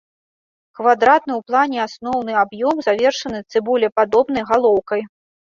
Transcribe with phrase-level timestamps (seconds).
[0.77, 5.01] Квадратны ў плане асноўны аб'ём завершаны цыбулепадобнай галоўкай.